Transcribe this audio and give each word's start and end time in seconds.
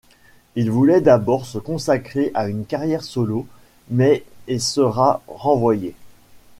Il 0.55 0.71
voulait 0.71 0.99
d'abord 0.99 1.45
se 1.45 1.59
consacrer 1.59 2.31
à 2.33 2.47
une 2.49 2.65
carrière 2.65 3.03
solo, 3.03 3.45
mais 3.91 4.23
et 4.47 4.57
sera 4.57 5.21
renvoyé. 5.27 5.93